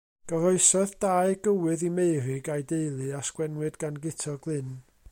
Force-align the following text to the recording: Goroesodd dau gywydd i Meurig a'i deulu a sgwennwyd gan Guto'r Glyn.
Goroesodd 0.29 0.93
dau 1.05 1.35
gywydd 1.49 1.83
i 1.89 1.91
Meurig 1.99 2.51
a'i 2.55 2.67
deulu 2.73 3.13
a 3.21 3.21
sgwennwyd 3.31 3.81
gan 3.85 4.03
Guto'r 4.09 4.43
Glyn. 4.49 4.77